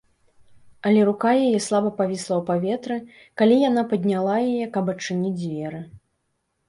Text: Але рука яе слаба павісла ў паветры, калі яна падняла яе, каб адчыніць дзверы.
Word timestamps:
Але 0.91 1.01
рука 1.09 1.33
яе 1.49 1.59
слаба 1.65 1.91
павісла 1.99 2.35
ў 2.37 2.43
паветры, 2.49 2.97
калі 3.43 3.55
яна 3.69 3.81
падняла 3.93 4.35
яе, 4.49 4.65
каб 4.79 4.93
адчыніць 4.95 5.39
дзверы. 5.43 5.87